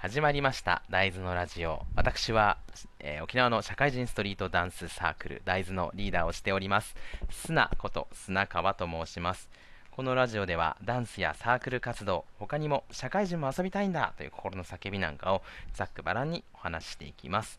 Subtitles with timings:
[0.00, 0.82] 始まりました。
[0.90, 1.82] 大豆のラジオ。
[1.96, 2.58] 私は、
[3.00, 6.94] えー、沖縄の社会人ストリートダンスサークル大豆のリーダーをしております。
[7.30, 9.50] 砂こと砂川と申します。
[9.90, 15.42] このラジオではダンスやサークル活動他にも社会人も遊びたいんだという心の叫びなんかを
[15.74, 17.58] ざっくばらんにお話していきます。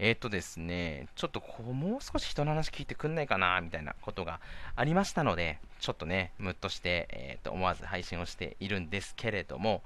[0.00, 4.40] えっ、ー、とですね、ちょっとこうもう少し人の話聞いてくんないかなみたいなことが
[4.74, 9.82] ありましたので、ちょっとね、ムッとして、えー、と思わず配信をしているんですけれども、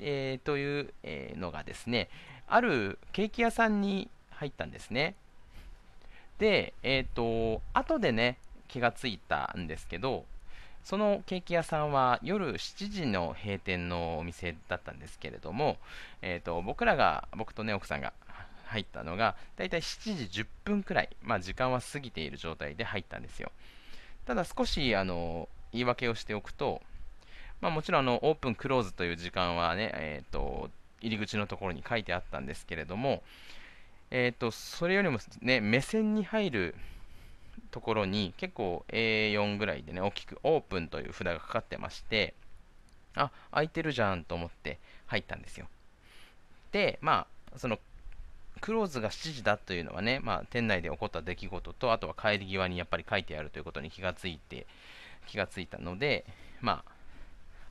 [0.00, 0.92] えー、という
[1.36, 2.08] のがですね、
[2.48, 5.14] あるケーキ屋さんに入ったんですね。
[6.38, 10.24] で、えっ、ー、と、後でね、気がついたんですけど、
[10.84, 15.76] そのケーキ屋さんは夜7時の閉店のお店だったんですけれども、
[16.22, 18.12] えーと、僕らが、僕とね、奥さんが
[18.66, 23.52] 入ったのが、だいたい7時10分くらい、まあ、時間は過ぎている状態で入ったんですよ。
[24.26, 26.80] ただ少しあの言い訳をしておくと、
[27.60, 33.22] まあ、もちろんあのオープンクローズという時間はね、えーと、入り口のところに書いてあったんですけれども、
[34.10, 36.74] えーと、それよりも、ね、目線に入る
[37.70, 42.34] ところに結構 A4 ぐらいでね大きくオープンという札がかかってまして
[43.14, 45.66] あ開いてるじゃんと思って入ったんですよ。
[46.72, 47.78] でまあその
[48.60, 54.66] クローズが7時だというのはね、まあ、店内で起こった出来事とあとは帰り際にやっぱり書いてあるということに気がついて
[55.26, 56.24] 気がついたので
[56.60, 56.89] まあ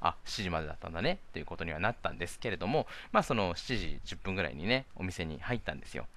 [0.01, 6.07] あ、7時までだったんだねということにはなったんですけれども、まあ、その7時10分ぐらいにね、お店に入ったんですよ。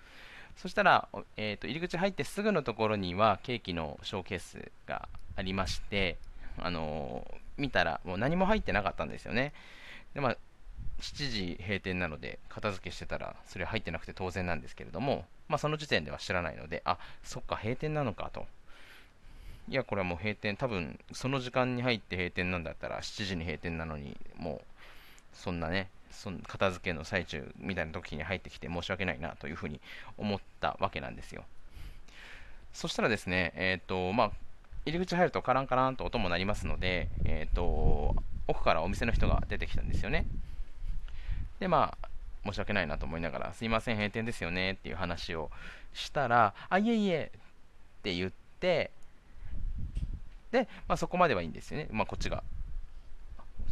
[0.56, 6.18] そしたら、えーと、入り口入ってすぐのところにはケーキのショーケースがありまして、
[6.58, 9.52] あのー、見たらもう何も入ってなかったんですよね。
[10.14, 10.36] でまあ、
[11.00, 18.46] 7時閉店なので片付けしてたらそれ入ってなくて当然なんですけれども、まあ、その時点では知らないので、あそっか、閉店なのかと。
[19.68, 24.64] いや、これはもう閉店、多分その時間に入って閉店なんだったら、7時に閉店なのに、もう
[25.32, 29.80] そんなね、その片付けの最中みたいな時に入ってきて申し訳ないなというふうに
[30.18, 31.44] 思ったわけなんですよ。
[32.72, 34.32] そしたらですね、えっ、ー、と、まあ、
[34.84, 38.16] 入り口入るとカランカランと音も鳴りますので、えっ、ー、と、
[38.48, 40.26] 奥からお店の人が出てきたんですよね。
[41.60, 42.08] で、まあ、
[42.44, 45.50] 申し訳ないなと思いながら、すいません、閉店ですよねっていう話を
[45.94, 47.40] したら、あ、いえいえっ
[48.02, 48.90] て言って、
[50.52, 51.88] で、まあ、そこまではいいんですよね。
[51.90, 52.44] まあ、こっちが、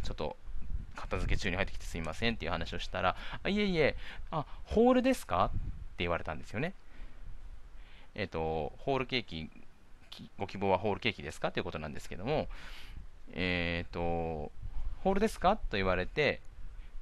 [0.03, 0.35] ちょっと、
[0.93, 3.95] 片付け中に入ってきてすいませんっていう話をしたら、あいえいえ、
[4.29, 5.45] あ、ホールですか？
[5.45, 5.59] って
[5.99, 6.73] 言われたんですよね。
[8.13, 9.49] えっ、ー、と、ホールケーキ、
[10.37, 11.51] ご希望はホールケーキですか？
[11.51, 12.49] ということなんですけども、
[13.33, 14.51] えっ、ー、と、
[15.03, 15.55] ホールですか？
[15.55, 16.41] と言われて、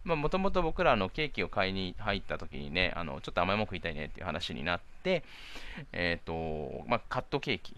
[0.06, 5.24] もともと僕らのケーキを買いに入った時にね、あのちょっと甘いもの食いたいねっていう話になって、
[5.94, 7.76] えっ、ー、と、まあ、カットケーキ、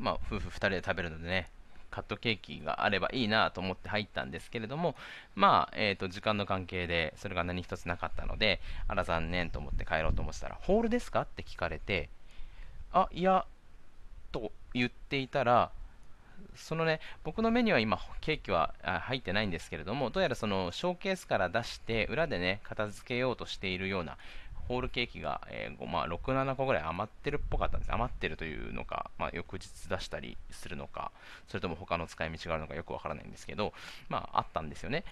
[0.00, 1.48] まあ、夫婦2人で食べるのでね、
[1.90, 4.94] カットケーキがあればいいなと思って入ったんですけれども、
[5.34, 12.08] まあ、えっ、ー、と、時間の関係で、それが何一つなかったので、あら残念と思って帰ろうと思ってたら、ホールですかって聞かれて、
[12.92, 13.44] あ、いや、
[14.32, 15.70] と言っていたら、
[16.54, 24.16] そのね、僕の目には今、ケーキは入ってないんですけれども、どうやらそのショーケースから出して、裏でね、片付けようとしているような
[24.70, 27.92] ホールケーキが、えーまあ、6、7個ぐらい余ってるっぽかったんです。
[27.92, 31.10] 余ってるというのか、まあ、翌日出したりするのか、
[31.48, 33.72] それとも他の使い道があるのかよくわからないんですけど、
[34.08, 35.02] まあ、あったんですよね。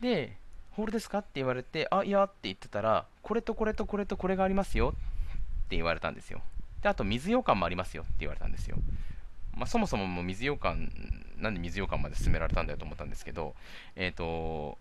[0.00, 0.38] で、
[0.70, 6.40] ホールですかって言われて、あ、いやって言ってたら、これとこれとこれとこれがありますよって言われたんですよ。
[6.80, 8.78] で、あと水羊羹もありますよって言われたんですよ。
[9.54, 10.90] まあ、そもそももう水羊羹、
[11.36, 13.54] なんで水羊羹まで進められたんだよと思ったんですけど、
[13.96, 14.78] えっ、ー、と、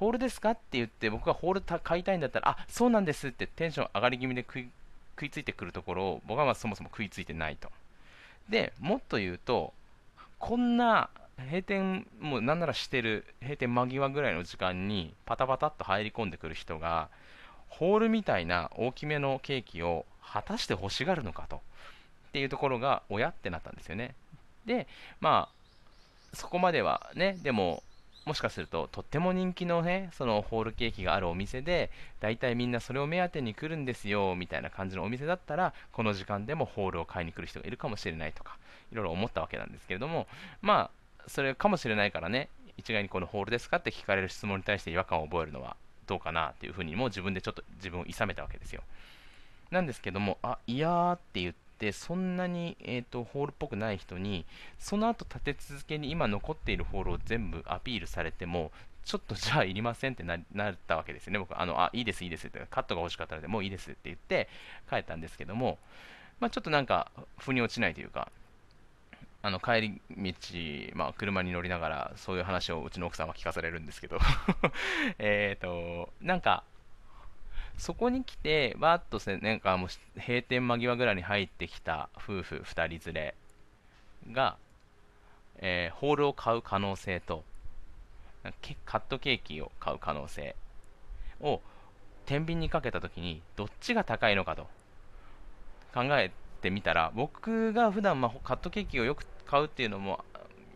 [0.00, 0.50] ホールですか？
[0.50, 4.68] って言って僕がホール買いたいんだったらあそうなんですってテンション上がり気味で食い
[5.14, 7.70] 食いついてくるところを僕はまそもそも食いついてないと。
[8.48, 9.72] でもっと言うと
[10.38, 17.08] こんな閉店もうなんならしてる閉店間際ぐらいの時間にパタパタっと入り込んでくる人が
[17.68, 21.56] ホールみたいな大きめのケーキを果たして欲しがるのかと。
[21.56, 24.14] っていうところが親ってなったんですよね。
[24.64, 24.86] で
[25.20, 27.82] まあそこまではねでも
[28.30, 31.90] もしかするととっても人気のねそのホールケーキがあるお店で
[32.20, 38.56] 大体みんなそれを目当てに来るんですよみたいな感じのお店だったらこの時間でもホールを買いに来る人がいるかもしれないとか
[38.92, 40.28] いろいろ思ったわけなんですけれども
[40.62, 45.74] まあそれかもしれないからね一概にこのホールですかって聞かれる質問に対して違和感を覚えるのは
[46.06, 48.82] どうかなっていうふうにも自分でちょっと自分をいさめたわけですよ。
[49.72, 54.44] なんですけどもあいやーって言ってってそんなに、えーと、ホールっぽくない人に
[54.78, 58.70] その後立て続けに今残っているホールを全部アピールされても
[59.06, 61.38] ちょっと じゃあいりませんってなったわけですよね。
[61.38, 64.48] 僕あのあいいですいいですってカットが欲しかったのでもういいですって言って
[64.90, 65.78] 帰ったんですけども、
[66.38, 68.30] まあ、ちょっとなんか腑に落ちないというか
[69.42, 70.00] あの帰り
[70.92, 74.18] 道、まあ、車に乗りながらそういう話をうちの奥さんは聞かされるんですけど。
[75.18, 76.62] えっとなんか
[77.80, 79.88] そこに来てバーッとせなんかもう
[80.20, 83.34] 閉店間際ぐらいに入ってきた夫婦2人連れ
[84.32, 84.58] が、
[85.56, 87.42] えー、ホールを買う可能性と
[88.84, 90.54] カットケーキを買う可能性
[91.40, 91.62] を
[92.26, 94.66] 天秤にかけた時にどっちが高いのかと
[95.94, 100.22] 考えてみたら僕が普段まあカットケーキをよく買うっていうのも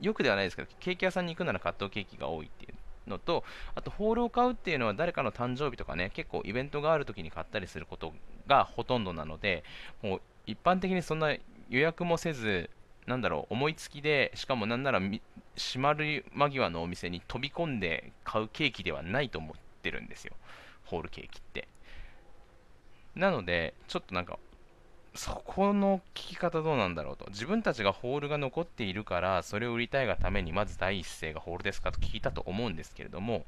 [0.00, 2.73] よくではないですけどケーキ屋さんに行くならカットケーキが多いっていう。
[3.06, 8.12] のとあとホールを買うっていうのは誰かの誕生日とかね結構イベントがある時に買ったりすること
[8.46, 9.64] がほとんどなので
[10.02, 11.34] もう一般的にそんな
[11.68, 12.70] 予約もせず
[13.06, 15.00] なんだろう思いつきでしかもなんなら
[15.56, 20.34] 閉まる間際のお店に飛び込んで買うケーキではないと思ってるんですよ。
[20.84, 21.68] ホールケーキって。
[23.14, 24.38] なのでちょっとなんか
[25.14, 27.26] そこの聞き方どうなんだろうと。
[27.28, 33.44] 自分たちがホールが残っているから、それを売りたいがために、まず第一声がホールですかと聞いたと思うんですけれども、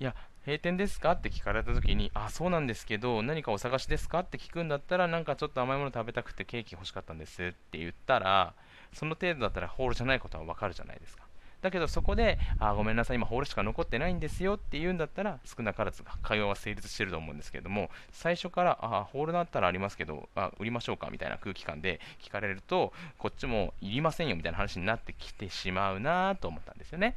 [0.00, 0.14] いや、
[0.44, 8.54] 閉店ですかって聞かれた時に、あ、そうなんですけど、何かお探しですかって聞くんだったら、なんかちょっと甘いもの食べたくてケーキ欲しかったんですって言ったら、
[8.92, 11.23] その程度だったらホールじゃないことはわかるじゃないですか。
[11.64, 27.16] だけどそこで、あごめんなさい、今ホールしか残ってないんですよって言うんだったら、少なからず会話は成立してると思うんですけれども、最初から、あホールだったらありますけど、あ売りましょうかみたいな空気感で聞かれると、こっちもいりませんよみたいな話になってきてしまうなと思ったんですよね。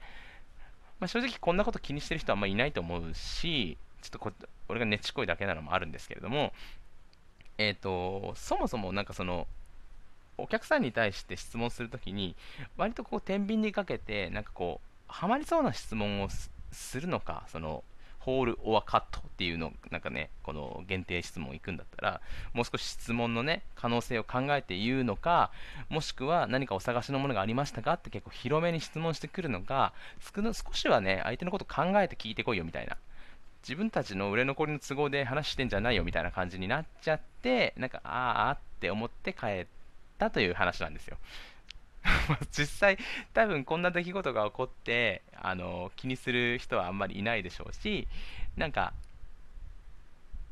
[1.02, 4.32] まあ、正直こんなこと気にしてる人はあんまりいないと思うし、ちょっとこ
[4.70, 6.54] 俺がねちこいだけなのもあるんですけれども、
[7.58, 9.46] えっ、ー、と、そもそもなんかその、
[10.38, 12.36] お客さんに対して質問するときに、
[12.78, 16.30] 割とこう、天秤にかけて、なんかこう、はまりそうな質問を
[16.72, 17.84] するのか、その、
[18.20, 22.22] ホール・オア・カットっていうの、なんかね、この限定質問行くんだったら、
[22.54, 25.50] もう少し質問のね、可能性を考えて言うのか、
[25.88, 27.94] もしくは何かお探しのものがありましたか？
[27.94, 32.98] って結構広めに質問してくるのか、少しはね、相手のこと考えて聞いてこいよみたいな。
[33.64, 39.77] 自分たちの売れ残りの都合で話してんじゃないよみたいな感じになっちゃって、なんか、ああって思って帰って、
[40.18, 41.18] ったという話なんですよ。
[42.52, 42.98] 実際、
[43.34, 48.08] 多分こんな出来事が起こってあの気にする人はあんまりいないでしょうし、
[48.56, 48.94] なんか、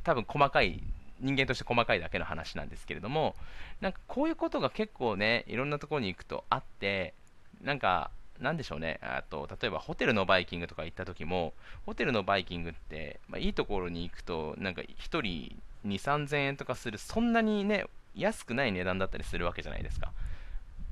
[0.03, 0.81] 多分細かい、
[1.19, 3.35] 人間として細かいだけの話なんですけれども、
[3.81, 7.13] なんかこういうことが結構ね、いろんなところに行くとあって、
[7.61, 11.53] なんか、なんでしょうね、あと例えばホテルのバイキングとか行った時も、
[11.85, 17.85] ホテルのバイキングって、まあ、いいところに行くと、なんか1人2、3000円とかする、そんなにね、
[18.15, 20.11] 安くない値段だったりするわけじゃないですか。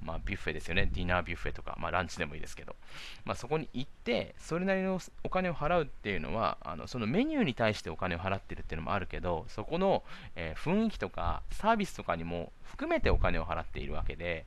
[0.03, 0.89] まあ、ビュッフェですよね。
[0.93, 2.75] ディナービュッフェとか、まあ、ランチでもいいですけど。
[3.23, 10.03] まあ、そこに行って、それなりのお金を払うっていうのは、あのそのメニューに対してお金を払ってるっていうのもあるけど、そこの、
[10.35, 14.45] えー、雰囲気とかサービスとかにも含めてお金を払っているわけで、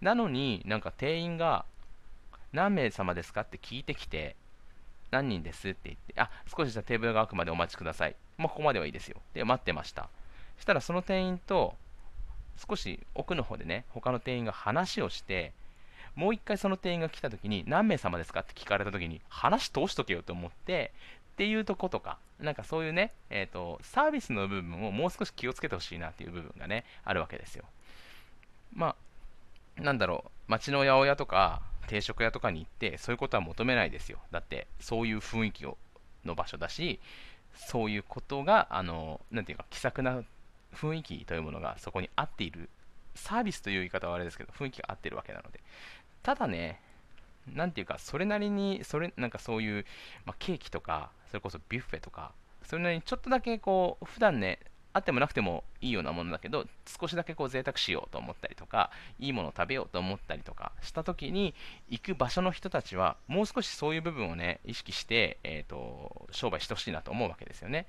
[0.00, 1.64] なのになんか店員が
[2.52, 3.40] 何名様ですか？
[3.40, 4.36] って聞いてきて、
[5.10, 5.70] 何人です？
[5.70, 8.14] って言って、あ、少しじゃテーブルが空くまでお待ちください。
[8.38, 9.16] まあ、ここまではいいですよ。
[9.32, 10.08] で、待ってました。
[10.56, 11.74] そしたらその店員と、
[12.56, 15.52] 少し奥の方でね、他の店員が話をして、
[16.14, 20.92] もう一回その店員が来た時に、何名様ですかって聞かれた時に、話通しとけよと思って、
[21.32, 27.64] っていうとことか、なんかそういうね、えっ、ー、と、サービスの部分をもう少し気をつけてほしいなっていう部分がね、あるわけですよ。
[28.72, 28.94] ま
[29.78, 34.18] あ、なんだろう、街の八百屋とか、定食屋とかに行って、そういうことは求めないですよ。
[34.30, 35.76] だって、そういう雰囲気を
[36.24, 37.00] の場所だし、
[37.54, 40.22] そういうことが、あの、なんていうか、気さくな
[40.74, 42.68] 雰囲気というものがそこに合っている、
[43.14, 45.60] サービスという言い方はあれですけど、雰囲気が合ってるわけなので、
[46.22, 46.80] ただね、
[47.52, 49.84] なんていうか、それなりに、それ、なんかそういう、
[50.24, 52.32] まあ、ケーキとか、それこそビュッフェとか、
[52.64, 54.58] それなりにちょっとだけこう、普段ね、
[54.94, 61.52] あってもなくてもいいようなものだけど、少しだけこう贅沢しようと思ったりとか、いいものを食べようと思ったりとかしたときに、
[61.88, 67.86] 行く場所の人たちは、もう少しそういう部分をね、意識して、えっ、ー、と、商売してほしいなと思うわけですよね。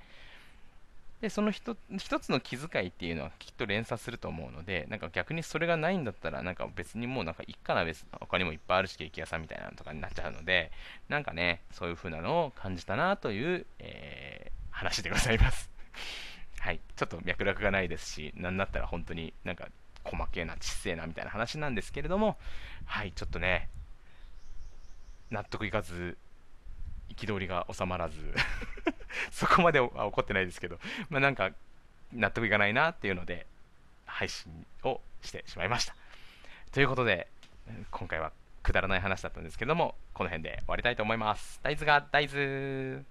[1.20, 1.76] でその一
[2.20, 10.70] つの気遣いっていうのはきっと連鎖すると思うので、なんか逆にそれがないんだったら、なんか別にもうなんかいっかな別、他にもいっぱいあるし、ケーキ屋さんみたいなのとかになっちゃうので、
[11.08, 15.70] なんかね、そういう風なのを感じたなという、えー、話でございます。
[16.60, 16.80] はい。
[16.96, 19.68] ちょっと脈絡がないですし、なんだったら本当になんか
[20.04, 22.36] 細けえな、ちっせえなみたいな話なんですけれども、
[22.84, 23.70] はい、ちょっとね、
[25.30, 26.18] 納得いかず、
[27.16, 28.34] 憤りが収まらず
[29.30, 30.78] そこまでは怒ってないですけど、
[31.08, 31.50] まあ、なんか
[32.12, 33.46] 納得いかないなっていうので、
[34.06, 35.94] 配信をしてしまいました。
[36.72, 37.28] ということで、
[37.90, 41.60] 今回はくだらない話だったんですけども、この辺で終わりたいと思います。
[41.62, 43.04] 大豆が大豆